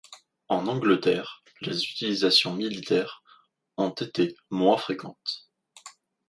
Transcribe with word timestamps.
En 0.49 0.65
Angleterre, 0.67 1.43
les 1.61 1.83
utilisations 1.83 2.55
militaires 2.55 3.21
ont 3.77 3.91
été 3.91 4.35
moins 4.49 4.75
fréquentes. 4.77 5.51